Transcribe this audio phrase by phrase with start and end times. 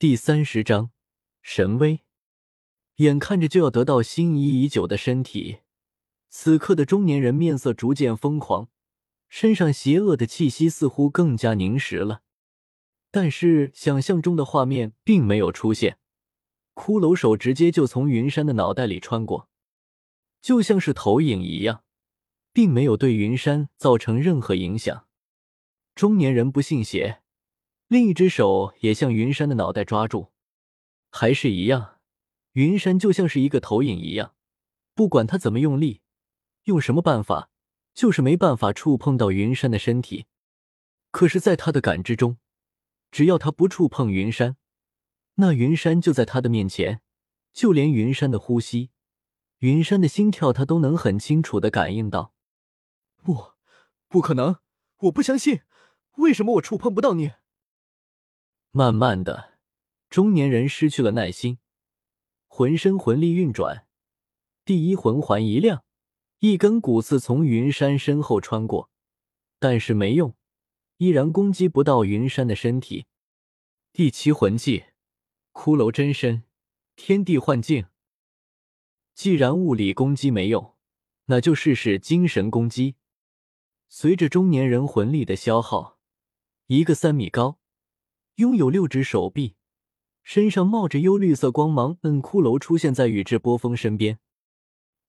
[0.00, 0.92] 第三十章
[1.42, 2.00] 神威。
[2.96, 5.58] 眼看着就要得到心仪已久的身体，
[6.30, 8.70] 此刻的中年人面色逐渐疯狂，
[9.28, 12.22] 身上邪恶的气息似乎更加凝实了。
[13.10, 15.98] 但是想象中的画面并没有出现，
[16.74, 19.50] 骷髅手直接就从云山的脑袋里穿过，
[20.40, 21.84] 就像是投影一样，
[22.54, 25.06] 并没有对云山造成任何影响。
[25.94, 27.20] 中年人不信邪，
[27.90, 30.28] 另一只手也向云山的脑袋抓住，
[31.10, 31.98] 还是一样。
[32.52, 34.36] 云山就像是一个投影一样，
[34.94, 36.00] 不管他怎么用力，
[36.66, 37.50] 用什么办法，
[37.92, 40.26] 就是没办法触碰到云山的身体。
[41.10, 42.38] 可是，在他的感知中，
[43.10, 44.56] 只要他不触碰云山，
[45.34, 47.00] 那云山就在他的面前。
[47.52, 48.90] 就连云山的呼吸、
[49.58, 52.32] 云山的心跳，他都能很清楚的感应到。
[53.16, 53.54] 不，
[54.06, 54.60] 不可能！
[54.98, 55.62] 我不相信！
[56.18, 57.32] 为什么我触碰不到你？
[58.72, 59.58] 慢慢的，
[60.08, 61.58] 中年人失去了耐心。
[62.46, 63.86] 浑身魂力运转，
[64.64, 65.84] 第一魂环一亮，
[66.38, 68.90] 一根骨刺从云山身后穿过，
[69.58, 70.36] 但是没用，
[70.96, 73.06] 依然攻击不到云山的身体。
[73.92, 74.84] 第七魂技，
[75.52, 76.44] 骷髅真身，
[76.96, 77.86] 天地幻境。
[79.14, 80.76] 既然物理攻击没用，
[81.26, 82.96] 那就试试精神攻击。
[83.88, 85.98] 随着中年人魂力的消耗，
[86.66, 87.59] 一个三米高，
[88.40, 89.54] 拥有六只手臂。
[90.22, 94.18] 身上冒着幽绿色光芒，嗯，骷髅出现在宇智波峰身边，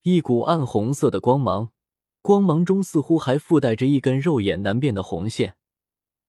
[0.03, 1.71] 一股暗红色的光芒，
[2.21, 5.55] 光芒中似乎还附带着一根肉眼难辨的红线，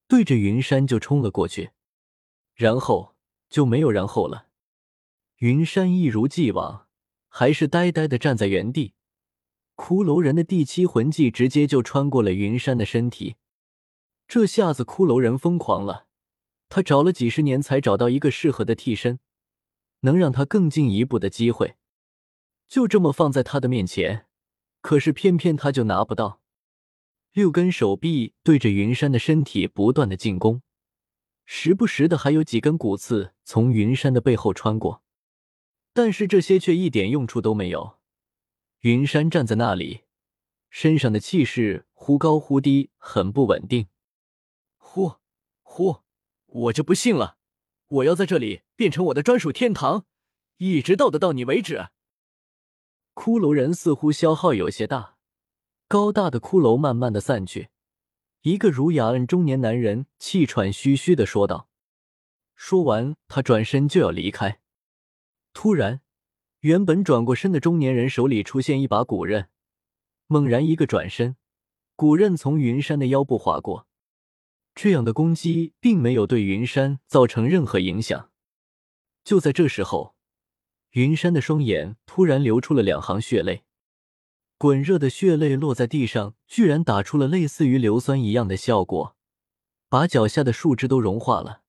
[0.07, 1.71] 对着云山就冲了过去，
[2.55, 3.15] 然后
[3.49, 4.49] 就没有然后了。
[5.39, 6.87] 云山一如既往，
[7.29, 8.95] 还是呆呆的站在原地。
[9.75, 13.37] 骷髅人的第七魂技直接就穿过了云山的身体，
[14.29, 16.07] 这下子骷髅人疯狂了。
[16.75, 19.19] 他找了几十年才找到一个适合的替身，
[20.01, 21.77] 能让他更进一步的机会，
[22.67, 24.25] 就这么放在他的面前，
[24.81, 26.41] 可是偏偏他就拿不到。
[27.33, 30.63] 六根手臂对着云山的身体不断的进攻，
[31.45, 35.03] 时不时的还有几根骨刺从云山的背后穿过，
[35.93, 37.99] 但是这些却一点用处都没有。
[38.81, 40.05] 云山站在那里，
[40.71, 43.89] 身上的气势忽高忽低，很不稳定。
[44.79, 45.17] 呼
[45.61, 46.01] 呼。
[46.53, 47.39] 我就不信了！
[47.89, 50.05] 我要在这里变成我的专属天堂，
[50.59, 51.89] 一直到得到你为止。
[53.15, 55.17] 骷髅人似乎消耗有些大，
[55.89, 57.69] 高大的骷髅慢慢的散去。
[58.43, 61.69] 一个儒雅恩中年男人气喘吁吁的说道。
[62.55, 64.61] 说完，他转身就要离开。
[65.53, 66.01] 突然，
[66.61, 69.49] 原本转过身的中年人手里出现一把古刃，
[70.27, 71.37] 猛然一个转身，
[71.97, 73.87] 古刃从云山的腰部划过。
[74.75, 78.31] 这样的攻击并没有对云山造成任何影响。
[79.25, 80.15] 就在这时候，
[80.93, 83.65] 云山的双眼突然流出了两行血泪，
[84.59, 89.17] 滚热的血泪落在地上，居然打出了类似于硫酸一样的效果，
[89.89, 91.63] 把脚下的树枝都融化了。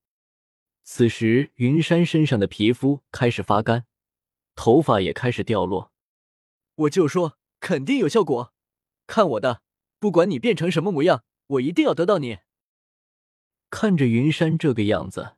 [0.84, 3.86] 此时，云山身上的皮肤开始发干，
[4.56, 5.92] 头发也开始掉落。
[6.76, 8.54] 我就说肯定有效果，
[9.08, 9.62] 看我的！
[10.00, 12.40] 不管你变成什么模样，我一定要得到你。
[13.74, 15.36] 看着云山这个样子，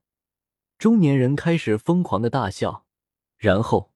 [0.77, 2.85] 中年人开始疯狂的大笑，
[3.37, 3.93] 然后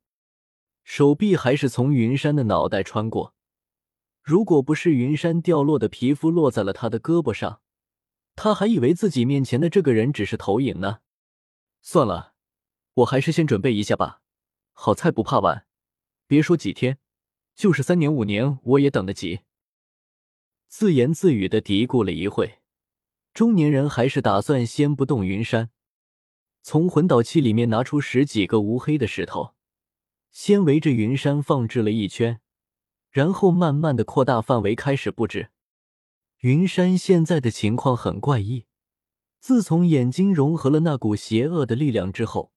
[0.82, 3.36] 手臂还是从云山的脑袋穿过。
[4.24, 7.60] 如果不是云山掉落的皮肤落在了他的胳膊上，
[8.38, 11.00] 他还以为自己面前的这个人只是投影呢。
[11.82, 12.34] 算了，
[12.94, 14.22] 我还是先准备一下吧。
[14.72, 15.66] 好菜不怕晚，
[16.28, 16.98] 别说几天，
[17.56, 19.42] 就是三年五年我也等得及。
[20.70, 22.59] 自言自语的嘀咕了一会。
[23.34, 25.69] 中年人还是打算先不动云山，
[26.62, 29.53] 从魂导器里面拿出十几个乌黑的石头，
[30.31, 32.41] 先围着云山放置了一圈，
[33.09, 35.51] 然后慢慢的扩大范围开始布置。
[36.40, 38.66] 云山现在的情况很怪异，
[39.40, 42.51] 自从眼睛融合了那股邪恶的力量之后，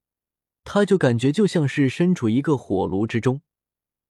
[0.64, 3.42] 他就感觉就像是身处一个火炉之中，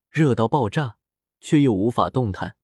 [0.09, 0.97] 热到爆炸，
[1.39, 2.55] 却又无法动弹。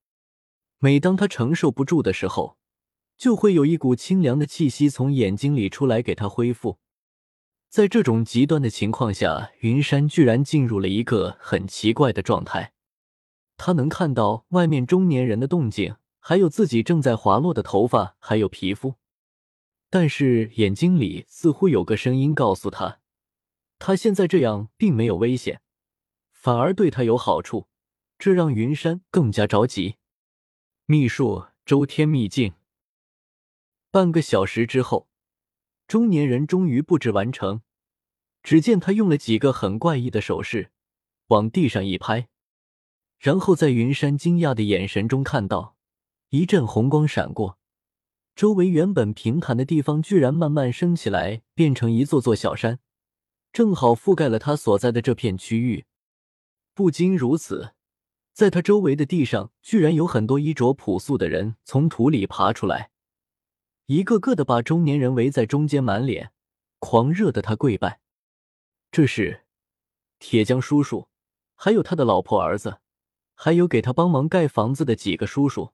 [0.78, 2.58] 每当他承受不住的时候，
[3.20, 6.80] 就会有一股清凉的气息从眼睛里出来，给他恢复。
[7.68, 12.72] 在这种极端的情况下，云山居然进入了一个很奇怪的状态。
[13.58, 18.96] 他能看到外面中年人的动静，还有自己正在滑落的头发，还有皮肤。
[19.90, 23.00] 但是眼睛里似乎有个声音告诉他，
[23.78, 25.60] 他现在这样并没有危险，
[26.32, 27.68] 反而对他有好处。
[28.18, 29.96] 这让云山更加着急。
[30.86, 32.54] 秘术周天秘境。
[33.92, 35.08] 半个小时之后，
[35.88, 37.62] 中年人终于布置完成，
[38.44, 40.70] 只见他用了几个很怪异的手势，
[41.30, 42.28] 往地上一拍，
[43.18, 45.76] 然后在云山惊讶的眼神中看到
[46.30, 47.58] 一阵红光闪过，
[48.36, 52.78] 周围原本平坦的地方居然慢慢升起来，变成一座座小山，
[53.52, 55.86] 正好覆盖了他所在的这片区域。
[56.76, 57.74] 不仅如此，
[58.34, 62.92] 在他周围的地上，居然有很多衣着朴素的人从土里爬出来，
[63.90, 66.32] 一个个的把中年人围在中间，满脸
[66.78, 68.02] 狂热的他跪拜。
[68.92, 69.48] 这是
[70.20, 71.08] 铁匠叔叔，
[71.56, 72.82] 还有他的老婆儿子，
[73.34, 75.74] 还有给他帮忙盖房子的几个叔叔。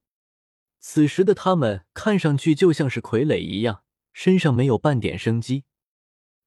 [0.80, 3.84] 此时的他们看上去就像是傀儡一样，
[4.14, 5.66] 身上没有半点生机。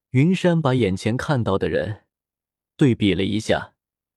[0.09, 2.05] 云山把眼前看到的人
[2.75, 3.75] 对比了一下，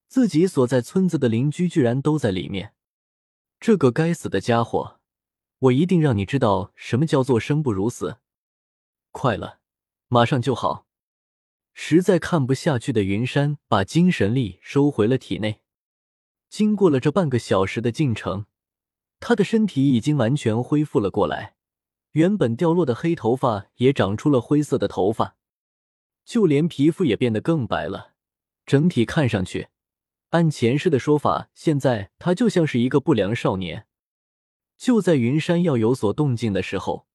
[0.08, 2.72] 自己所在村子的邻居居然都在里面。
[3.60, 5.01] 这个该死的家伙，
[5.62, 8.16] 我一定让你知道什么叫做生不如死！
[9.12, 9.60] 快了，
[10.08, 10.88] 马上就好。
[11.72, 15.60] 实在看不下去的云山，把精神力收回了体内。
[16.48, 18.46] 经过了这半个小时的进程，
[19.20, 21.54] 他的身体已经完全恢复了过来，
[22.10, 25.36] 原本掉落的黑头发也长出了灰色的头发，
[26.24, 28.14] 就连皮肤也变得更白了。
[28.66, 29.68] 整体看上去，
[30.30, 33.86] 按前世的说法，现在他就像是一个不良少年。
[34.82, 37.06] 就在云山要有所动静的时候，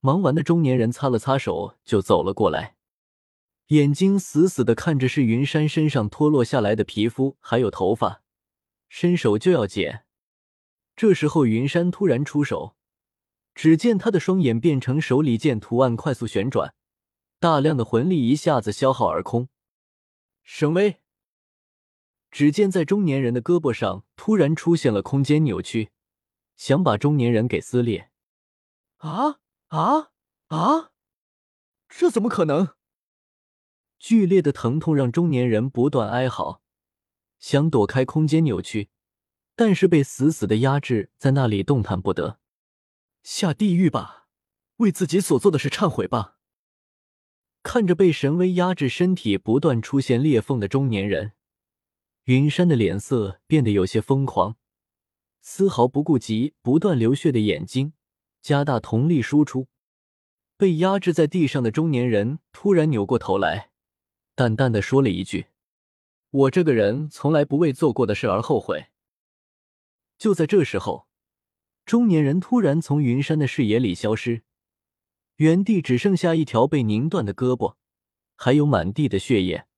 [0.00, 2.76] 忙完的中年人擦了擦手，就走了过来。
[3.66, 8.22] 眼睛死死的看着是云山身上脱落下来的皮肤还有头发，
[8.88, 10.06] 伸手就要捡。
[10.96, 12.76] 这时候云山突然出手，
[13.54, 16.72] 只见他的双眼变成手里剑图案快速旋转，
[17.38, 19.50] 大量的魂力一下子消耗而空。
[20.42, 20.96] 沈威！
[22.30, 25.90] 只见在中年人的胳膊上突然出现了空间扭曲，
[26.56, 28.10] 想把中年人给撕裂。
[28.98, 29.38] 啊
[29.68, 30.10] 啊
[30.48, 30.90] 啊！
[31.88, 32.74] 这怎么可能？
[33.98, 36.62] 剧烈的疼痛让中年人不断哀嚎，
[37.38, 38.90] 想躲开空间扭曲，
[39.54, 42.38] 但是被死死的压制在那里，动弹不得。
[43.22, 44.28] 下地狱吧，
[44.76, 46.38] 为自己所做的事忏悔吧！
[47.62, 51.32] 看着被神威压制、身体不断出现裂缝的中年人，
[52.24, 54.56] 云山的脸色变得有些疯狂，
[55.48, 57.92] 丝毫不顾及不断流血的眼睛，
[58.42, 59.68] 加大瞳力输出。
[60.56, 63.70] 被压制在地上的中年人突然扭过头来。
[64.34, 65.46] 淡淡的说了一句
[66.30, 68.86] ：“我这个人从来不为做过的事而后悔。”
[70.18, 71.06] 就在这时候，
[71.84, 74.42] 中年人突然从云山的视野里消失，
[75.36, 77.76] 原地只剩下一条被拧断的胳膊，
[78.34, 79.68] 还有满地的血液。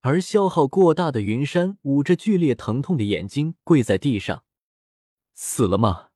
[0.00, 4.42] 而消耗过大的云山捂着剧烈疼痛的眼睛跪在地上
[5.42, 6.10] ：“死了吗？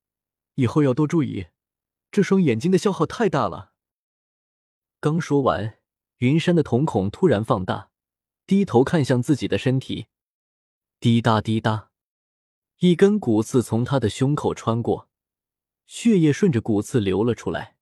[0.56, 1.46] 以后要多注意，
[2.10, 3.72] 这双眼睛的消耗太大了。”
[5.00, 5.78] 刚说完。
[6.18, 7.90] 云山的瞳孔突然放大，
[8.46, 10.06] 低头看向自己的身体，
[11.00, 11.90] 滴答滴答，
[12.78, 15.08] 一根骨刺从他的胸口穿过，
[15.86, 17.73] 血液顺着骨刺流了出来。